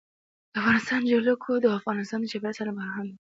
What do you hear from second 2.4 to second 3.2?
ساتنې لپاره مهم دي.